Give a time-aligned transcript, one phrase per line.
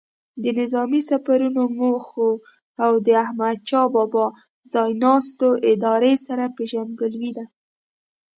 [0.43, 2.29] د نظامي سفرونو موخو
[2.85, 4.25] او د احمدشاه بابا
[4.73, 7.45] ځای ناستو ادارې سره پیژندګلوي ده.